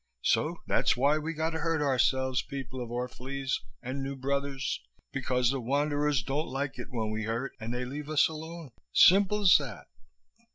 [0.23, 4.81] So that's why we got to hurt ourselves, people of Orph'lese and new brothers
[5.13, 8.71] because the wanderers don't like it when we hurt and they leave us alone.
[8.91, 9.85] Simple's that.